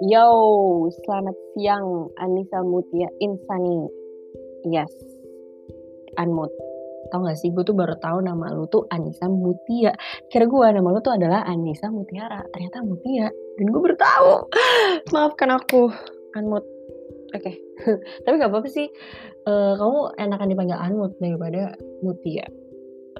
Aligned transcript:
Yo, 0.00 0.24
selamat 1.04 1.36
siang 1.52 2.08
Anissa 2.16 2.64
Mutia 2.64 3.12
Insani. 3.20 3.84
Yes, 4.64 4.88
Anmut. 6.16 6.48
Tau 7.12 7.20
gak 7.20 7.36
sih, 7.36 7.52
gue 7.52 7.60
tuh 7.60 7.76
baru 7.76 8.00
tahu 8.00 8.24
nama 8.24 8.48
lu 8.48 8.64
tuh 8.72 8.88
Anissa 8.88 9.28
Mutia. 9.28 9.92
Kira 10.32 10.48
gue 10.48 10.66
nama 10.72 10.88
lu 10.88 11.04
tuh 11.04 11.20
adalah 11.20 11.44
Anissa 11.44 11.92
Mutiara. 11.92 12.40
Ternyata 12.48 12.80
Mutia. 12.80 13.28
Dan 13.60 13.68
gue 13.68 13.80
baru 13.84 13.96
tahu. 14.00 14.32
Maafkan 15.12 15.52
aku, 15.52 15.92
Anmut. 16.32 16.64
Oke, 17.36 17.52
okay. 17.52 17.54
tapi 18.24 18.40
gak 18.40 18.48
apa-apa 18.48 18.72
sih. 18.72 18.88
Uh, 19.44 19.76
kamu 19.76 20.16
enakan 20.16 20.48
dipanggil 20.48 20.80
Anmut 20.80 21.12
daripada 21.20 21.76
Mutia 22.00 22.48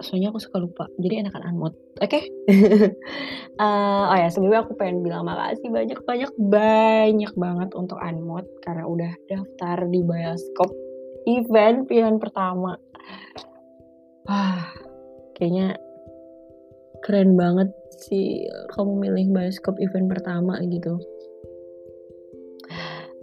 soalnya 0.04 0.32
aku 0.34 0.40
suka 0.42 0.60
lupa. 0.60 0.84
Jadi 1.00 1.24
enakan 1.24 1.42
anmut 1.46 1.74
oke? 2.00 2.08
Okay? 2.08 2.28
uh, 3.62 4.10
oh 4.10 4.16
ya 4.16 4.28
sebelumnya 4.28 4.64
aku 4.64 4.76
pengen 4.76 5.04
bilang 5.04 5.24
makasih 5.24 5.68
banyak 5.72 6.00
banyak 6.04 6.32
banyak 6.36 7.32
banget 7.36 7.70
untuk 7.76 7.98
anmut 8.00 8.44
karena 8.64 8.84
udah 8.84 9.12
daftar 9.28 9.88
di 9.88 10.00
bioskop 10.04 10.70
event 11.28 11.88
pilihan 11.88 12.16
pertama. 12.20 12.76
Wah 14.28 14.68
kayaknya 15.36 15.80
keren 17.00 17.36
banget 17.36 17.72
sih 17.96 18.44
kamu 18.76 19.08
milih 19.08 19.26
bioskop 19.32 19.80
event 19.80 20.08
pertama 20.08 20.60
gitu. 20.68 21.00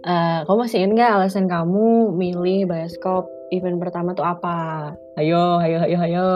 Uh, 0.06 0.46
kamu 0.46 0.58
masih 0.62 0.78
ingat 0.86 0.94
gak 0.94 1.14
alasan 1.20 1.46
kamu 1.50 2.14
milih 2.14 2.70
bioskop 2.70 3.26
event 3.50 3.78
pertama 3.80 4.12
tuh 4.12 4.26
apa? 4.26 4.92
Ayo, 5.20 5.60
ayo, 5.62 5.78
ayo, 5.84 5.98
ayo. 6.04 6.28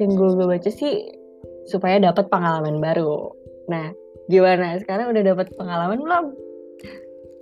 Yang 0.00 0.10
gue, 0.16 0.30
gue 0.36 0.46
baca 0.46 0.70
sih 0.70 0.94
supaya 1.66 1.98
dapat 1.98 2.28
pengalaman 2.30 2.78
baru. 2.78 3.32
Nah, 3.66 3.90
gimana? 4.30 4.78
Sekarang 4.78 5.10
udah 5.10 5.22
dapat 5.24 5.50
pengalaman 5.56 5.98
belum? 5.98 6.26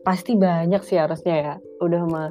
Pasti 0.04 0.36
banyak 0.36 0.82
sih 0.84 1.00
harusnya 1.00 1.34
ya. 1.34 1.54
Udah 1.80 2.02
mah 2.06 2.30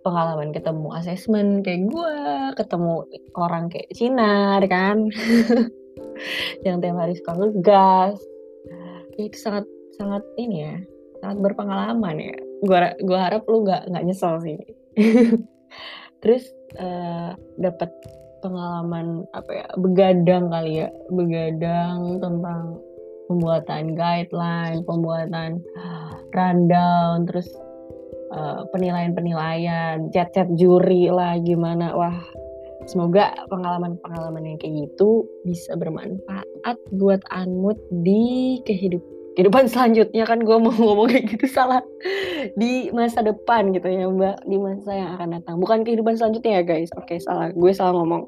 pengalaman 0.00 0.56
ketemu 0.56 0.88
asesmen 0.96 1.60
kayak 1.60 1.88
gue, 1.92 2.16
ketemu 2.56 3.04
orang 3.36 3.68
kayak 3.68 3.92
Cina, 3.92 4.60
kan? 4.64 5.08
yang 6.66 6.80
tiap 6.80 6.96
hari 6.96 7.14
suka 7.16 7.32
ngegas. 7.36 8.16
Itu 9.16 9.36
sangat 9.36 9.64
sangat 9.96 10.24
ini 10.40 10.64
ya, 10.64 10.76
sangat 11.20 11.36
berpengalaman 11.44 12.16
ya. 12.16 12.36
Gua 12.64 12.92
gua 13.04 13.18
harap 13.28 13.44
lu 13.48 13.64
nggak 13.64 13.92
nggak 13.92 14.04
nyesel 14.04 14.40
sih. 14.40 14.58
terus 16.20 16.46
uh, 16.76 17.34
dapat 17.56 17.90
pengalaman 18.40 19.28
apa 19.36 19.50
ya 19.52 19.66
begadang 19.76 20.48
kali 20.48 20.84
ya. 20.84 20.88
Begadang 21.12 22.20
tentang 22.20 22.80
pembuatan 23.30 23.94
guideline 23.94 24.82
pembuatan 24.82 25.62
rundown 26.34 27.30
terus 27.30 27.46
uh, 28.34 28.66
penilaian-penilaian 28.74 30.10
chat-chat 30.10 30.50
juri 30.58 31.06
lah 31.12 31.38
gimana. 31.38 31.94
Wah 31.94 32.18
semoga 32.88 33.30
pengalaman-pengalaman 33.46 34.50
yang 34.50 34.58
kayak 34.58 34.90
gitu 34.90 35.28
bisa 35.46 35.76
bermanfaat 35.78 36.76
buat 36.96 37.22
Anmut 37.30 37.78
di 38.02 38.58
kehidupan 38.66 39.19
kehidupan 39.38 39.70
selanjutnya 39.70 40.24
kan 40.26 40.42
gue 40.42 40.56
mau 40.58 40.72
ngomong 40.90 41.08
kayak 41.10 41.26
gitu 41.36 41.46
salah. 41.46 41.82
Di 42.56 42.90
masa 42.90 43.22
depan 43.22 43.70
gitu 43.74 43.86
ya 43.86 44.06
mbak. 44.10 44.42
Di 44.46 44.56
masa 44.56 44.90
yang 44.94 45.10
akan 45.18 45.28
datang. 45.38 45.56
Bukan 45.60 45.86
kehidupan 45.86 46.18
selanjutnya 46.18 46.60
ya 46.60 46.62
guys. 46.66 46.90
Oke 46.98 47.18
salah. 47.22 47.50
Gue 47.54 47.70
salah 47.74 47.94
ngomong. 47.94 48.26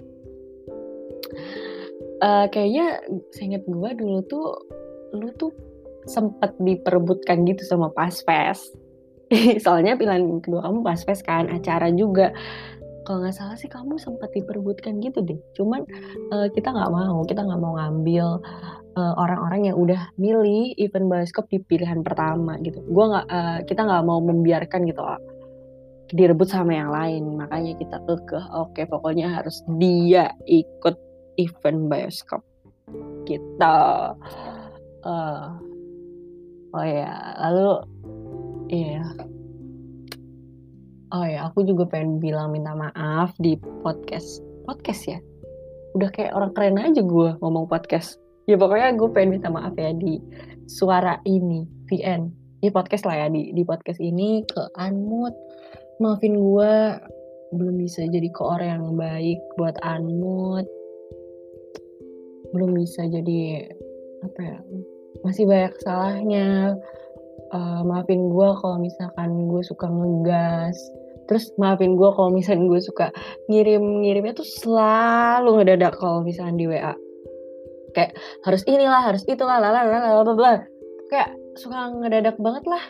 Uh, 2.22 2.46
kayaknya 2.54 3.02
ingat 3.34 3.66
gue 3.66 3.90
dulu 3.98 4.22
tuh 4.30 4.46
lu 5.12 5.28
tuh 5.34 5.50
sempet 6.06 6.54
diperebutkan 6.58 7.42
gitu 7.46 7.62
sama 7.66 7.90
Pasves 7.90 8.70
soalnya 9.64 9.94
pilihan 9.94 10.42
kedua 10.42 10.66
kamu 10.66 10.82
Pasves 10.82 11.20
kan 11.22 11.48
acara 11.50 11.90
juga 11.94 12.34
kalau 13.02 13.22
nggak 13.22 13.34
salah 13.34 13.56
sih 13.58 13.66
kamu 13.66 13.98
sempat 13.98 14.30
diperbutkan 14.34 15.02
gitu 15.02 15.22
deh. 15.22 15.38
Cuman 15.58 15.82
uh, 16.30 16.48
kita 16.50 16.70
nggak 16.70 16.90
mau 16.90 17.22
kita 17.26 17.42
nggak 17.42 17.60
mau 17.60 17.74
ngambil 17.78 18.38
uh, 18.94 19.14
orang-orang 19.18 19.72
yang 19.72 19.76
udah 19.78 20.10
milih 20.18 20.74
event 20.78 21.10
bioskop 21.10 21.50
di 21.50 21.58
pilihan 21.62 22.00
pertama 22.06 22.58
gitu. 22.62 22.82
Gua 22.86 23.04
nggak 23.10 23.26
uh, 23.28 23.58
kita 23.66 23.80
nggak 23.82 24.04
mau 24.06 24.18
membiarkan 24.22 24.86
gitu 24.86 25.02
uh, 25.02 25.20
direbut 26.14 26.48
sama 26.50 26.72
yang 26.78 26.90
lain. 26.94 27.22
Makanya 27.38 27.74
kita 27.78 27.96
ke 28.26 28.38
oke 28.54 28.82
pokoknya 28.86 29.42
harus 29.42 29.62
dia 29.80 30.30
ikut 30.46 30.96
event 31.38 31.90
bioskop. 31.90 32.42
Kita 33.26 33.76
uh, 35.02 35.46
oh 36.72 36.86
ya 36.86 37.12
lalu 37.38 37.70
iya 38.72 39.04
Oh 41.12 41.28
ya, 41.28 41.52
aku 41.52 41.68
juga 41.68 41.84
pengen 41.84 42.24
bilang 42.24 42.56
minta 42.56 42.72
maaf 42.72 43.36
di 43.36 43.60
podcast. 43.84 44.40
Podcast 44.64 45.04
ya? 45.04 45.20
Udah 45.92 46.08
kayak 46.08 46.32
orang 46.32 46.56
keren 46.56 46.80
aja 46.80 47.04
gue 47.04 47.36
ngomong 47.44 47.68
podcast. 47.68 48.16
Ya 48.48 48.56
pokoknya 48.56 48.96
gue 48.96 49.12
pengen 49.12 49.36
minta 49.36 49.52
maaf 49.52 49.76
ya 49.76 49.92
di 49.92 50.16
suara 50.72 51.20
ini, 51.28 51.68
VN. 51.92 52.32
Ya 52.64 52.72
podcast 52.72 53.04
lah 53.04 53.20
ya, 53.20 53.26
di, 53.28 53.52
di 53.52 53.60
podcast 53.60 54.00
ini 54.00 54.40
ke 54.48 54.72
Anmut. 54.80 55.36
Maafin 56.00 56.32
gue, 56.32 56.72
belum 57.60 57.76
bisa 57.76 58.08
jadi 58.08 58.32
ke 58.32 58.40
orang 58.40 58.80
yang 58.80 58.96
baik 58.96 59.40
buat 59.60 59.76
Anmut. 59.84 60.64
Belum 62.56 62.72
bisa 62.72 63.04
jadi, 63.04 63.68
apa 64.24 64.40
ya, 64.40 64.58
masih 65.28 65.44
banyak 65.44 65.76
salahnya. 65.84 66.72
Uh, 67.52 67.84
maafin 67.84 68.32
gue 68.32 68.48
kalau 68.64 68.80
misalkan 68.80 69.44
gue 69.44 69.60
suka 69.60 69.84
ngegas 69.84 71.01
terus 71.30 71.50
maafin 71.60 71.94
gue 71.94 72.10
kalau 72.12 72.30
misalnya 72.34 72.66
gue 72.66 72.80
suka 72.82 73.06
ngirim 73.46 74.02
ngirimnya 74.02 74.34
tuh 74.34 74.46
selalu 74.46 75.62
ngedadak 75.62 75.94
kalau 75.96 76.20
misalnya 76.22 76.56
di 76.58 76.66
WA 76.66 76.94
kayak 77.92 78.16
harus 78.42 78.62
inilah 78.64 79.00
harus 79.04 79.22
itulah 79.28 79.60
lah 79.60 79.70
lah 79.70 79.84
lah 79.84 80.24
lah 80.24 80.56
kayak 81.12 81.36
suka 81.60 81.92
ngedadak 82.00 82.40
banget 82.40 82.64
lah. 82.64 82.84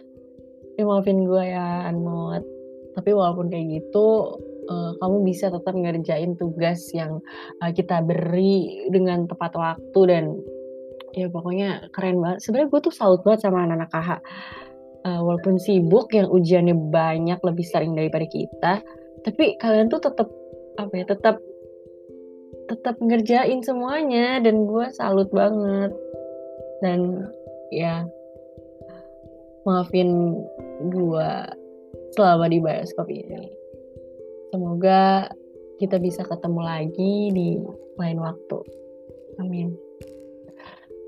Ya 0.79 0.87
maafin 0.87 1.27
gue 1.27 1.43
ya 1.43 1.91
Anmot. 1.91 2.47
Tapi 2.95 3.11
walaupun 3.11 3.51
kayak 3.51 3.83
gitu 3.83 4.39
uh, 4.71 4.93
kamu 5.03 5.27
bisa 5.27 5.51
tetap 5.51 5.75
ngerjain 5.75 6.39
tugas 6.39 6.79
yang 6.95 7.19
uh, 7.59 7.73
kita 7.75 8.05
beri 8.05 8.87
dengan 8.95 9.27
tepat 9.27 9.53
waktu 9.59 10.01
dan 10.07 10.25
ya 11.19 11.27
pokoknya 11.29 11.91
keren 11.91 12.23
banget. 12.23 12.47
Sebenarnya 12.47 12.69
gue 12.71 12.81
tuh 12.87 12.95
salut 12.95 13.21
banget 13.27 13.49
sama 13.49 13.67
anak-anak 13.67 13.91
KH 13.91 14.11
uh, 15.07 15.21
walaupun 15.23 15.59
sibuk 15.61 16.11
yang 16.15 16.31
ujiannya 16.31 16.75
banyak 16.91 17.39
lebih 17.43 17.67
sering 17.67 17.95
daripada 17.95 18.27
kita 18.27 18.73
tapi 19.23 19.55
kalian 19.59 19.87
tuh 19.87 20.03
tetap 20.03 20.29
apa 20.81 20.93
ya 20.97 21.05
tetap 21.07 21.37
tetap 22.73 22.97
ngerjain 23.05 23.61
semuanya 23.61 24.41
dan 24.41 24.65
gue 24.65 24.87
salut 24.97 25.29
banget. 25.29 25.93
Dan 26.81 27.29
ya 27.69 28.09
maafin 29.69 30.41
gue 30.91 31.31
selama 32.17 32.49
di 32.49 32.59
bioskop 32.59 33.07
ini. 33.13 33.53
Semoga 34.51 35.29
kita 35.77 36.01
bisa 36.01 36.25
ketemu 36.25 36.61
lagi 36.65 37.15
di 37.33 37.49
lain 38.01 38.19
waktu. 38.25 38.59
Amin. 39.41 39.77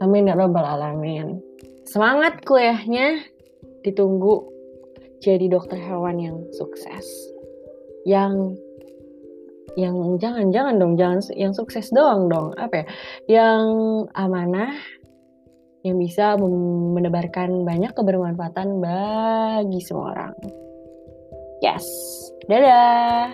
Amin 0.04 0.28
ya 0.28 0.36
robbal 0.36 0.64
alamin. 0.64 1.40
Semangat 1.88 2.44
kuliahnya 2.44 3.24
ditunggu 3.84 4.48
jadi 5.20 5.46
dokter 5.52 5.78
hewan 5.78 6.18
yang 6.18 6.36
sukses. 6.56 7.06
Yang 8.08 8.58
yang 9.74 9.96
jangan 10.22 10.54
jangan 10.54 10.74
dong 10.78 10.94
jangan 10.94 11.18
yang 11.34 11.52
sukses 11.52 11.90
doang 11.92 12.26
dong 12.32 12.56
apa 12.56 12.82
ya? 12.82 12.86
Yang 13.28 13.64
amanah 14.16 14.74
yang 15.84 16.00
bisa 16.00 16.40
menebarkan 16.40 17.68
banyak 17.68 17.92
kebermanfaatan 17.92 18.80
bagi 18.80 19.80
semua 19.84 20.16
orang. 20.16 20.34
Yes. 21.60 21.84
Dadah 22.48 23.32